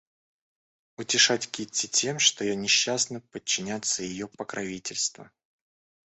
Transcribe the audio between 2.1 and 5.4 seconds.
что я несчастна, подчиняться ее покровительству?